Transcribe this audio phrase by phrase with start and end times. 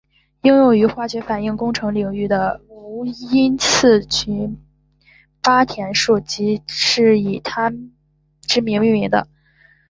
[0.41, 4.57] 应用于化学反应工程领域的无因次群
[5.43, 7.71] 八田数即是以他
[8.41, 9.27] 之名命名的。